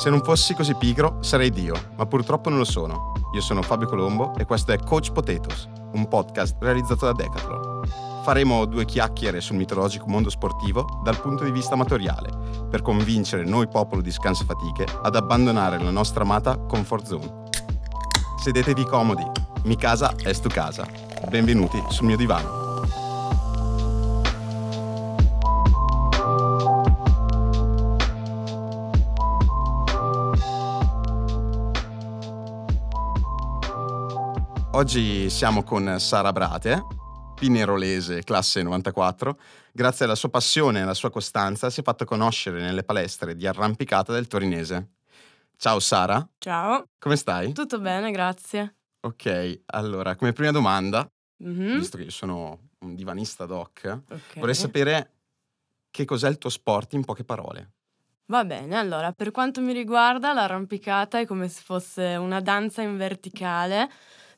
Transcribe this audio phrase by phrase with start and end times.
[0.00, 3.12] Se non fossi così pigro, sarei Dio, ma purtroppo non lo sono.
[3.34, 7.82] Io sono Fabio Colombo e questo è Coach Potatoes, un podcast realizzato da Decathlon.
[8.24, 12.30] Faremo due chiacchiere sul mitologico mondo sportivo dal punto di vista amatoriale,
[12.70, 17.42] per convincere noi popolo di scanse fatiche ad abbandonare la nostra amata comfort zone.
[18.42, 19.26] Sedetevi comodi,
[19.64, 20.86] mi casa è stu casa.
[21.28, 22.69] Benvenuti sul mio divano.
[34.80, 36.86] Oggi siamo con Sara Brate,
[37.34, 39.38] pinerolese, classe 94.
[39.72, 43.46] Grazie alla sua passione e alla sua costanza si è fatto conoscere nelle palestre di
[43.46, 44.92] arrampicata del torinese.
[45.58, 46.26] Ciao Sara.
[46.38, 46.86] Ciao.
[46.98, 47.52] Come stai?
[47.52, 48.76] Tutto bene, grazie.
[49.00, 51.06] Ok, allora, come prima domanda,
[51.44, 51.76] mm-hmm.
[51.76, 54.18] visto che io sono un divanista doc, okay.
[54.36, 55.10] vorrei sapere
[55.90, 57.72] che cos'è il tuo sport in poche parole.
[58.30, 62.96] Va bene, allora, per quanto mi riguarda, l'arrampicata è come se fosse una danza in
[62.96, 63.90] verticale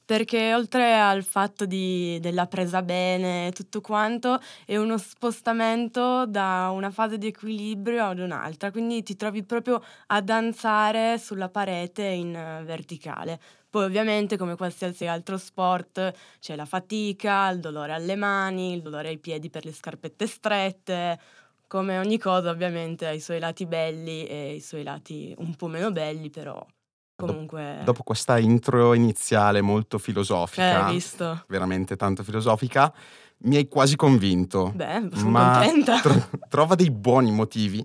[0.04, 6.70] perché oltre al fatto di, della presa bene e tutto quanto, è uno spostamento da
[6.72, 12.32] una fase di equilibrio ad un'altra, quindi ti trovi proprio a danzare sulla parete in
[12.64, 13.40] verticale.
[13.70, 19.08] Poi ovviamente come qualsiasi altro sport c'è la fatica, il dolore alle mani, il dolore
[19.08, 21.18] ai piedi per le scarpette strette,
[21.66, 25.68] come ogni cosa ovviamente ha i suoi lati belli e i suoi lati un po'
[25.68, 26.62] meno belli, però
[27.26, 27.80] Comunque...
[27.84, 31.44] Dopo questa intro iniziale molto filosofica, eh, visto.
[31.48, 32.92] veramente tanto filosofica,
[33.44, 34.72] mi hai quasi convinto.
[34.74, 36.00] Beh, sono ma contenta.
[36.00, 37.78] Tro- trova dei buoni motivi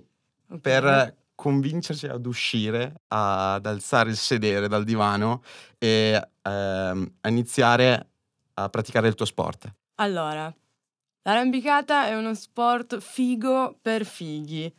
[0.46, 0.60] okay.
[0.60, 5.42] per convincerci ad uscire, ad alzare il sedere dal divano
[5.78, 8.08] e ehm, a iniziare
[8.54, 9.72] a praticare il tuo sport.
[9.96, 10.52] Allora,
[11.22, 14.72] l'arrampicata è uno sport figo per fighi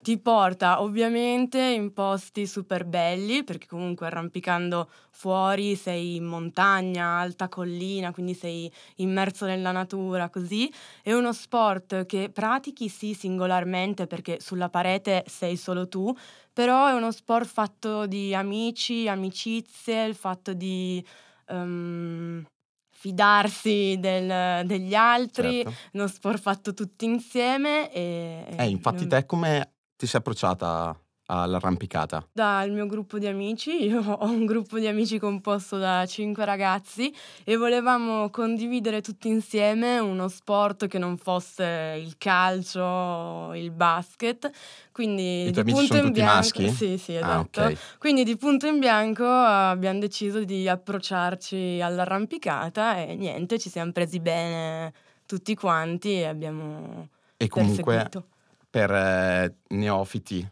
[0.00, 7.48] ti porta ovviamente in posti super belli, perché comunque arrampicando fuori sei in montagna, alta
[7.48, 10.72] collina, quindi sei immerso nella natura, così.
[11.02, 16.14] È uno sport che pratichi sì singolarmente perché sulla parete sei solo tu,
[16.52, 21.04] però è uno sport fatto di amici, amicizie, il fatto di...
[21.48, 22.44] Um,
[22.90, 25.72] fidarsi del, degli altri, certo.
[25.92, 27.92] uno sport fatto tutti insieme.
[27.92, 32.24] E, eh, infatti te come ti sei approcciata all'arrampicata?
[32.32, 37.12] Dal mio gruppo di amici, io ho un gruppo di amici composto da cinque ragazzi
[37.42, 44.48] e volevamo condividere tutti insieme uno sport che non fosse il calcio, il basket,
[44.92, 46.68] quindi I di punto in bianco, maschi?
[46.70, 47.60] Sì, sì, ah, esatto.
[47.60, 47.78] Ah, okay.
[47.98, 54.20] Quindi di punto in bianco abbiamo deciso di approcciarci all'arrampicata e niente, ci siamo presi
[54.20, 54.92] bene
[55.26, 58.36] tutti quanti e abbiamo e comunque perseguito
[58.70, 60.46] per eh, neofiti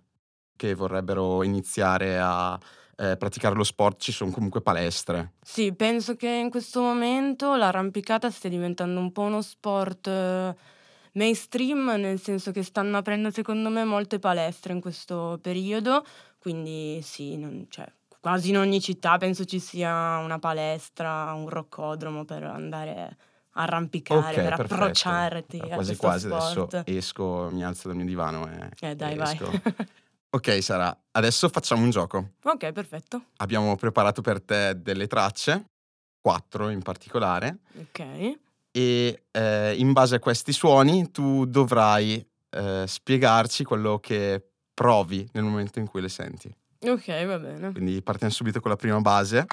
[0.56, 2.58] che vorrebbero iniziare a
[2.96, 5.32] eh, praticare lo sport ci sono comunque palestre.
[5.42, 10.56] Sì, penso che in questo momento l'arrampicata stia diventando un po' uno sport eh,
[11.12, 16.04] mainstream, nel senso che stanno aprendo secondo me molte palestre in questo periodo,
[16.38, 17.86] quindi sì, non, cioè,
[18.20, 23.16] quasi in ogni città penso ci sia una palestra, un roccodromo per andare
[23.56, 24.74] arrampicare, okay, per perfetto.
[24.74, 26.74] approcciarti a Quasi quasi sport.
[26.74, 29.50] adesso esco, mi alzo dal mio divano e Eh dai, esco.
[29.50, 29.62] vai.
[30.30, 32.32] ok Sara, adesso facciamo un gioco.
[32.44, 33.22] Ok, perfetto.
[33.38, 35.64] Abbiamo preparato per te delle tracce,
[36.20, 37.58] quattro in particolare.
[37.78, 38.38] Ok.
[38.70, 44.42] E eh, in base a questi suoni tu dovrai eh, spiegarci quello che
[44.74, 46.54] provi nel momento in cui le senti.
[46.80, 47.72] Ok, va bene.
[47.72, 49.46] Quindi partiamo subito con la prima base.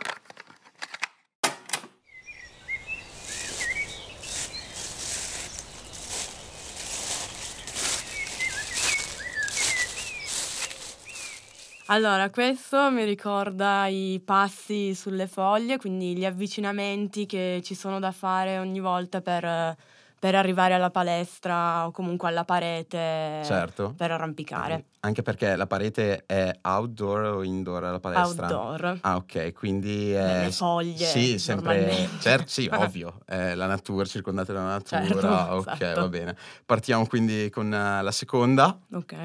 [11.93, 18.11] Allora, questo mi ricorda i passi sulle foglie, quindi gli avvicinamenti che ci sono da
[18.11, 19.77] fare ogni volta per,
[20.17, 23.93] per arrivare alla palestra o comunque alla parete certo.
[23.95, 24.85] per arrampicare.
[25.01, 28.47] Anche perché la parete è outdoor o indoor la palestra?
[28.47, 28.97] Outdoor.
[29.01, 30.45] Ah, ok, quindi è...
[30.45, 31.05] Le foglie.
[31.05, 32.09] Sì, sempre...
[32.19, 35.05] Certo, sì, ovvio, è la natura, circondate dalla natura.
[35.05, 36.01] Certo, ok, esatto.
[36.01, 36.35] va bene.
[36.65, 38.79] Partiamo quindi con la seconda.
[38.93, 39.15] Ok.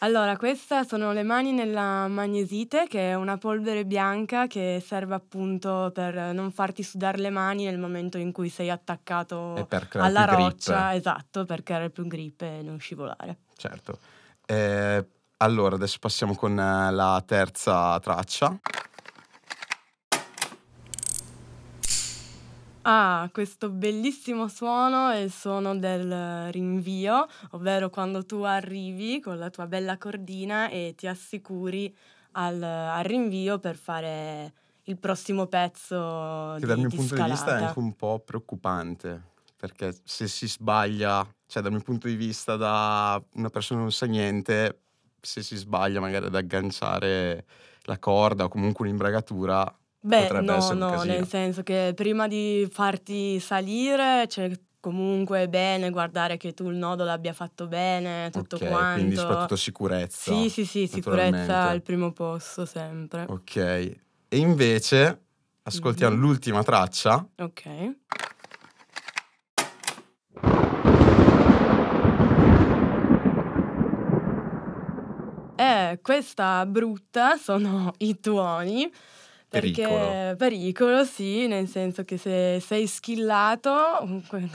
[0.00, 5.90] Allora, queste sono le mani nella magnesite, che è una polvere bianca che serve appunto
[5.92, 10.98] per non farti sudare le mani nel momento in cui sei attaccato alla roccia, grip.
[10.98, 13.38] esatto, per creare più grip e non scivolare.
[13.56, 13.98] Certo.
[14.46, 15.04] Eh,
[15.38, 18.56] allora, adesso passiamo con la terza traccia.
[22.90, 29.50] Ha questo bellissimo suono, è il suono del rinvio, ovvero quando tu arrivi con la
[29.50, 31.94] tua bella cordina e ti assicuri
[32.32, 34.54] al, al rinvio per fare
[34.84, 37.66] il prossimo pezzo Che di, dal mio di punto di vista è scalata.
[37.66, 43.22] anche un po' preoccupante, perché se si sbaglia, cioè dal mio punto di vista da
[43.34, 44.80] una persona che non sa niente,
[45.20, 47.46] se si sbaglia magari ad agganciare
[47.82, 53.40] la corda o comunque un'imbragatura, Beh, potrebbe no, no, nel senso che prima di farti
[53.40, 58.92] salire c'è comunque bene guardare che tu il nodo l'abbia fatto bene, tutto Ok, quanto.
[58.92, 60.32] quindi soprattutto sicurezza.
[60.32, 63.24] Sì, sì, sì, sicurezza al primo posto sempre.
[63.28, 63.56] Ok.
[63.56, 65.22] E invece
[65.62, 66.20] ascoltiamo Mhm.
[66.20, 67.26] l'ultima traccia.
[67.38, 67.96] Ok.
[75.56, 78.90] Eh, questa brutta sono i tuoni.
[79.50, 80.36] Perché Pericolo.
[80.36, 83.70] pericolo, sì, nel senso che se sei schillato,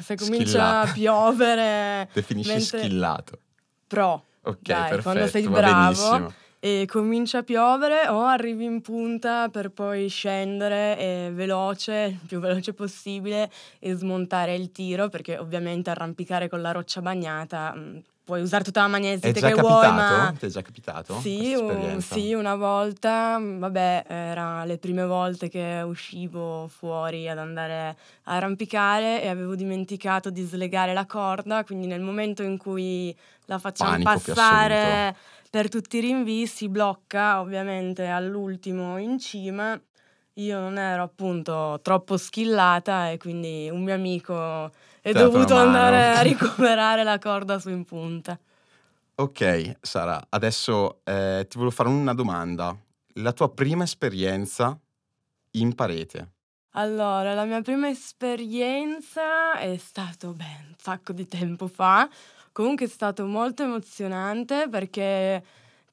[0.02, 0.46] se comincia
[0.84, 0.90] Schillato.
[0.90, 3.40] a piovere Definisci mentre- schillato.
[3.88, 9.50] pro, Ok, Dai, perfetto, quando sei bravo e comincia a piovere o arrivi in punta
[9.50, 13.50] per poi scendere veloce, il più veloce possibile
[13.80, 18.82] e smontare il tiro perché ovviamente arrampicare con la roccia bagnata mh, puoi usare tutta
[18.82, 18.88] la
[19.42, 20.14] già che vuoi capitato?
[20.14, 21.20] ma Ti è già capitato?
[21.20, 27.88] sì, un- sì, una volta, vabbè, era le prime volte che uscivo fuori ad andare
[28.24, 33.16] a arrampicare e avevo dimenticato di slegare la corda, quindi nel momento in cui
[33.46, 35.16] la facciamo Panico passare
[35.50, 39.80] per tutti i rinvii si blocca ovviamente all'ultimo in cima.
[40.38, 44.72] Io non ero appunto troppo skillata e quindi un mio amico
[45.02, 48.38] è dato dovuto andare a ricoverare la corda su in punta.
[49.16, 52.76] Ok, Sara, adesso eh, ti volevo fare una domanda.
[53.18, 54.76] La tua prima esperienza
[55.52, 56.32] in parete?
[56.72, 62.10] Allora, la mia prima esperienza è stato, beh, un sacco di tempo fa.
[62.52, 65.44] Comunque è stato molto emozionante perché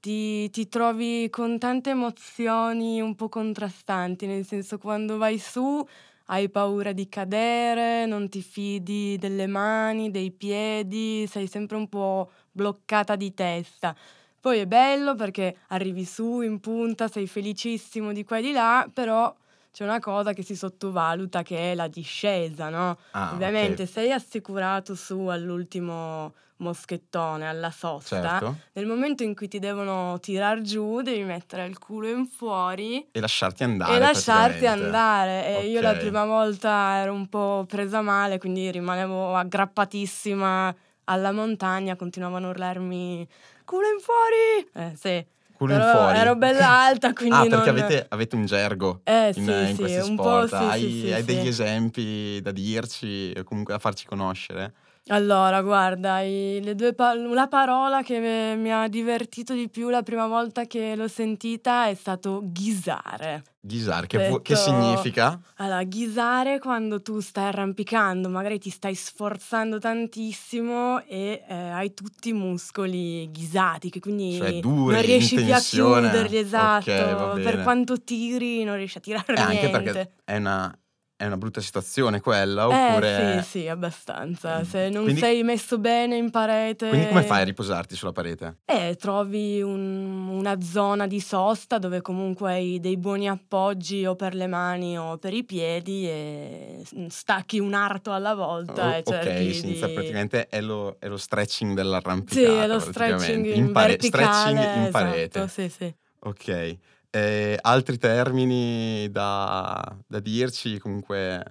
[0.01, 5.87] ti, ti trovi con tante emozioni un po' contrastanti, nel senso quando vai su
[6.27, 12.31] hai paura di cadere, non ti fidi delle mani, dei piedi, sei sempre un po'
[12.53, 13.95] bloccata di testa.
[14.41, 18.89] Poi è bello perché arrivi su in punta, sei felicissimo di qua e di là,
[18.93, 19.35] però
[19.73, 22.99] c'è una cosa che si sottovaluta che è la discesa, no?
[23.13, 28.39] Ah, Ovviamente ok, sei assicurato su all'ultimo moschettone, alla sosta.
[28.39, 28.57] certo.
[28.73, 33.21] Nel momento in cui ti devono tirar giù, devi mettere il culo in fuori E
[33.21, 35.47] lasciarti andare e lasciarti andare.
[35.47, 40.75] E io la prima volta ero un po' presa male, quindi rimanevo aggrappatissima
[41.05, 43.27] alla montagna, continuavano a urlarmi
[43.65, 44.71] culo in fuori!
[44.91, 45.25] Eh sì,
[45.61, 46.17] Culo in fuori.
[46.17, 47.49] ero bella alta, quindi ah, non...
[47.51, 50.49] perché avete, avete un gergo Eh in, sì, in sì, questi un sport.
[50.49, 51.49] po' sì, hai sì, sì, hai degli sì.
[51.49, 54.73] esempi da dirci o comunque da farci conoscere?
[55.11, 59.89] Allora, guarda, i- le due pa- la parola che me- mi ha divertito di più
[59.89, 63.43] la prima volta che l'ho sentita è stato ghisare.
[63.63, 65.39] Ghisar, che, vu- che Detto- significa?
[65.57, 72.31] Allora, ghisare quando tu stai arrampicando, magari ti stai sforzando tantissimo e eh, hai tutti
[72.31, 76.09] i muscoli ghisati, che quindi Cioè duri, non riesci più a tensione.
[76.09, 76.91] chiuderli, esatto.
[76.91, 77.63] Ok, va per bene.
[77.63, 79.83] quanto tiri non riesci a tirare Eh, anche niente.
[79.83, 80.75] perché è una,
[81.21, 83.43] è una brutta situazione quella, Eh oppure...
[83.43, 84.65] sì, sì, abbastanza.
[84.65, 86.89] Se non Quindi- sei messo bene in parete...
[86.89, 88.61] Quindi come fai a riposarti sulla parete?
[88.65, 94.35] Eh, trovi un- una zona di sosta dove comunque hai dei buoni appoggi o per
[94.35, 99.49] le mani o per i piedi e stacchi un arto alla volta O- e cerchi
[99.49, 99.93] ok, senza di...
[99.93, 102.63] praticamente è lo, è lo stretching Sì, dell'arrampicata.
[102.63, 103.49] è lo stretching praticamente.
[103.59, 104.25] in, pare- verticale.
[104.57, 105.39] stretching in parete.
[105.43, 105.95] esatto, sì, sì.
[106.21, 106.77] Ok.
[107.13, 110.79] Eh, altri termini da, da dirci?
[110.79, 111.43] Comunque,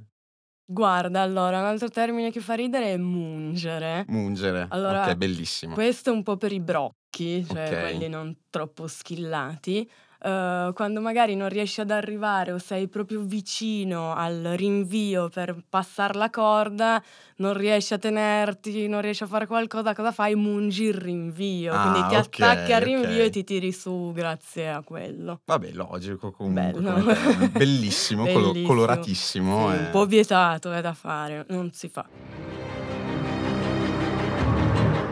[0.71, 4.05] Guarda, allora, un altro termine che fa ridere è mungere.
[4.07, 4.67] mungere.
[4.69, 5.73] Allora, ok, bellissimo.
[5.73, 7.79] Questo è un po' per i brocchi, cioè Ok.
[7.79, 9.89] quelli non troppo skillati.
[10.21, 16.17] Eh, quando magari non riesci ad arrivare o sei proprio vicino al rinvio per passare
[16.17, 17.01] la corda,
[17.38, 20.35] non riesci a tenerti, non riesci a fare qualcosa, cosa fai?
[20.35, 21.73] Mungi il rinvio.
[21.73, 23.27] Ah, Quindi ti ok, attacchi al rinvio ok.
[23.27, 25.39] e ti tiri su grazie a quello.
[25.45, 26.81] Vabbè, logico comunque.
[26.81, 27.15] Bello.
[27.51, 28.67] Bellissimo, Bellissimo.
[28.67, 29.69] coloratissimo.
[29.69, 29.79] Sì, eh.
[29.79, 32.05] un po' vietato è da fare, non si fa.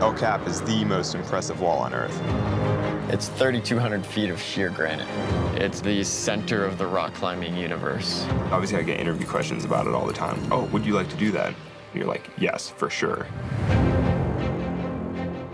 [0.00, 2.97] El Cap is the most impressive wall on Earth.
[3.10, 5.08] It's 3,200 feet of sheer granite.
[5.54, 8.26] It's the center of the rock climbing universe.
[8.52, 10.36] Obviously, I get interview questions about it all the time.
[10.52, 11.46] Oh, would you like to do that?
[11.46, 13.26] And you're like, yes, for sure.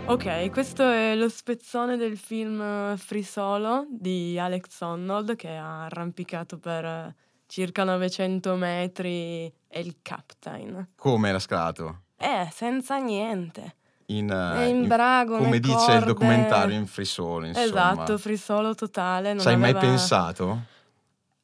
[0.07, 5.85] Ok, questo è lo spezzone del film eh, Free Solo di Alex Honnold che ha
[5.85, 7.15] arrampicato per eh,
[7.47, 10.89] circa 900 metri è il captain.
[10.97, 12.01] Come l'ha scalato?
[12.17, 13.75] Eh, senza niente.
[14.07, 16.05] In, eh, in in- brago, come dice il corde.
[16.05, 17.91] documentario in free solo, insomma.
[17.93, 19.33] Esatto, frisolo totale.
[19.33, 20.61] Non Ci hai mai aveva- pensato?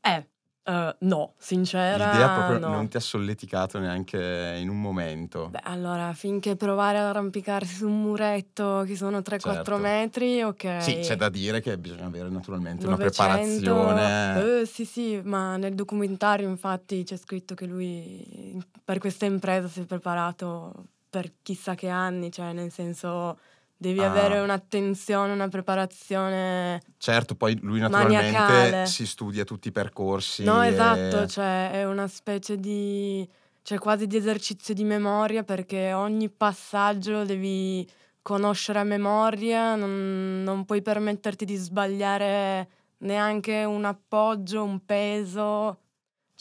[0.02, 0.28] Eh,
[0.64, 2.68] eh, no, sincera L'idea proprio no.
[2.70, 5.50] non ti ha solleticato neanche in un momento.
[5.50, 9.78] Beh, allora, finché provare ad arrampicarsi su un muretto che sono 3-4 Certo.
[9.78, 10.76] metri, ok.
[10.82, 14.62] Sì, c'è da dire che bisogna avere naturalmente una 900, preparazione.
[14.62, 19.82] eh, sì, sì, ma nel documentario infatti c'è scritto che lui per questa impresa si
[19.82, 20.74] è preparato
[21.12, 23.38] per chissà che anni, cioè nel senso
[23.76, 24.10] devi Ah.
[24.10, 26.82] avere un'attenzione, una preparazione...
[26.98, 28.86] Certo, poi lui naturalmente Maniacale.
[28.86, 30.44] si studia tutti i percorsi.
[30.44, 33.28] No, e- esatto, cioè è una specie di...
[33.64, 37.88] cioè quasi di esercizio di memoria perché ogni passaggio lo devi
[38.22, 45.80] conoscere a memoria, non, non puoi permetterti di sbagliare neanche un appoggio, un peso,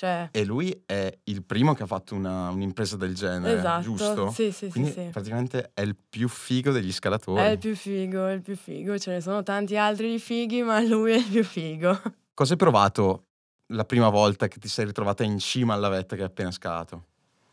[0.00, 0.30] cioè...
[0.33, 4.30] E lui è il primo che ha fatto una- un'impresa del genere, Esatto, giusto?
[4.30, 5.09] sì, sì, Quindi sì, sì.
[5.11, 7.38] praticamente è il più figo degli scalatori.
[7.42, 10.62] È il più figo, è il più figo, ce ne sono tanti altri di fighi,
[10.62, 12.00] ma lui è il più figo.
[12.33, 13.26] Cosa hai provato
[13.73, 17.04] la prima volta che ti sei ritrovata in cima alla vetta che hai appena scalato?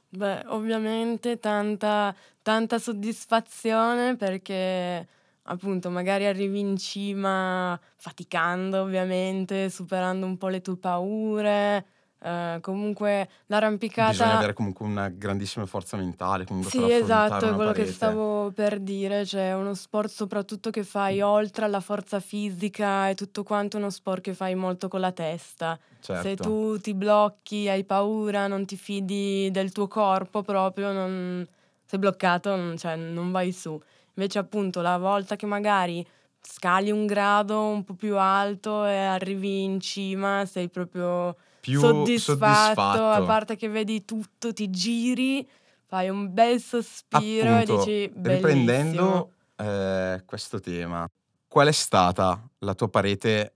[0.08, 5.06] Beh, ovviamente tanta, tanta soddisfazione perché
[5.44, 11.86] appunto magari arrivi in cima faticando ovviamente, superando un po' le tue paure.
[12.20, 14.12] Eh, comunque l'arrampicata...
[14.12, 17.92] Bisogna avere comunque una grandissima forza mentale comunque Sì, esatto, è quello che parete.
[17.92, 23.44] stavo per dire, cioè uno sport soprattutto che fai oltre alla forza fisica e tutto
[23.44, 25.78] quanto, uno sport che fai molto con la testa.
[26.00, 26.28] Certo.
[26.28, 31.48] Se tu ti blocchi, hai paura, non ti fidi del tuo corpo proprio, non...
[31.86, 33.80] sei bloccato, non, cioè, non vai su.
[34.16, 36.06] Invece appunto la volta che magari
[36.42, 41.36] scali un grado un po' più alto e arrivi in cima, sei proprio
[41.72, 43.26] più soddisfatto, a soddisfatto.
[43.26, 45.48] parte che vedi tutto, ti giri,
[45.86, 49.32] fai un bel sospiro Appunto, e dici riprendendo bellissimo.
[49.58, 51.08] eh, questo tema,
[51.48, 53.54] qual è stata la tua parete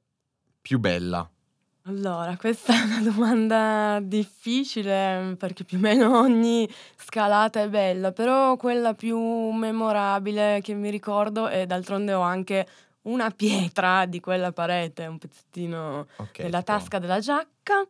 [0.62, 1.30] più bella?
[1.86, 8.56] Allora, questa è una domanda difficile perché più o meno ogni scalata è bella, però
[8.58, 9.18] quella più
[9.51, 12.68] memorabile che mi ricordo e d'altronde ho anche
[13.03, 17.84] una pietra di quella parete, un pezzettino Ok, nella tipo, tasca della giacca.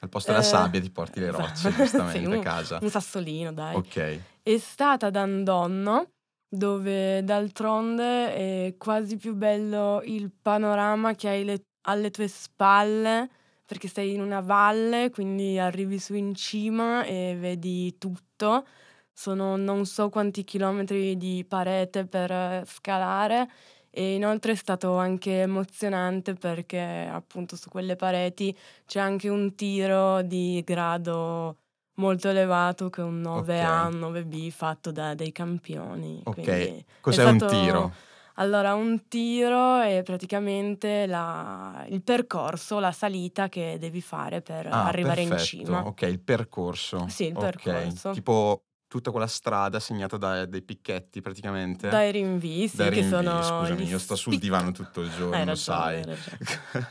[0.00, 1.74] Al posto della Eh, sabbia ti porti le rocce, esatto.
[1.82, 2.78] giustamente, Sì, a un- casa.
[2.80, 3.74] Un sassolino, dai.
[3.76, 4.20] Ok.
[4.42, 6.10] È stata ad Andonno,
[6.48, 13.28] dove d'altronde è quasi più bello il panorama che hai le- alle tue spalle,
[13.66, 18.66] perché sei in una valle, quindi arrivi su in cima e vedi tutto.
[19.12, 23.50] Sono non so quanti chilometri di parete per eh, scalare
[23.90, 26.78] e inoltre è stato anche emozionante perché
[27.10, 31.56] appunto su quelle pareti c'è anche un tiro di grado
[31.94, 33.92] molto elevato che è un 9A, Ok.
[33.92, 36.20] un 9B fatto da dei campioni.
[36.24, 37.92] Ok, Cos'è è un stato- tiro?
[38.40, 44.84] Allora, un tiro è praticamente la- il percorso, la salita che devi fare per Ah,
[44.86, 45.44] arrivare in perfetto.
[45.44, 45.80] cima.
[45.84, 47.04] Ok, il percorso.
[47.08, 48.12] Sì, il Ok, percorso.
[48.12, 51.88] Tipo tutta quella strada segnata da dei picchetti praticamente.
[51.88, 55.44] Dai rinvii, sì, Dai che rinvii, sono scusami, io sto sul divano tutto il giorno,
[55.44, 56.02] ragione, sai.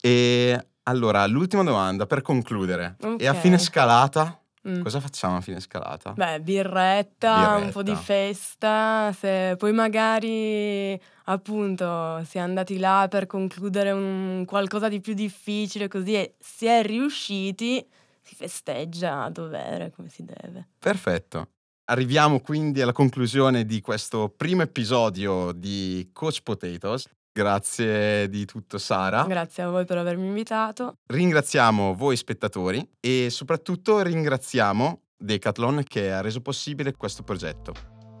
[0.00, 2.96] e allora, l'ultima domanda per concludere.
[3.18, 4.82] E a fine scalata, Mm.
[4.82, 6.12] cosa facciamo a fine scalata?
[6.12, 8.04] Beh, birretta, un po' di Birretta.
[8.04, 15.14] festa, se poi magari appunto si è andati là per concludere un qualcosa di più
[15.14, 17.86] difficile così e si è riusciti,
[18.28, 20.68] si festeggia a dovere, come si deve.
[20.78, 21.48] Perfetto.
[21.90, 27.08] Arriviamo quindi alla conclusione di questo primo episodio di Coach Potatoes.
[27.32, 29.24] Grazie di tutto Sara.
[29.24, 30.96] Grazie a voi per avermi invitato.
[31.06, 37.72] Ringraziamo voi spettatori e soprattutto ringraziamo Decathlon che ha reso possibile questo progetto.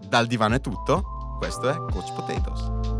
[0.06, 2.97] Dal divano è tutto, questo è Coach Potatoes.